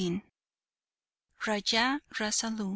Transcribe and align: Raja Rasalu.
Raja 1.45 2.01
Rasalu. 2.17 2.69